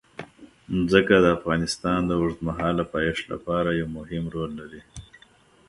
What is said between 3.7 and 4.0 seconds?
یو